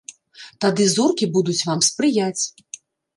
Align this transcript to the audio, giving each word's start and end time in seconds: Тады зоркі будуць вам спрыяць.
Тады 0.63 0.87
зоркі 0.93 1.25
будуць 1.35 1.57
вам 1.67 1.83
спрыяць. 1.89 2.43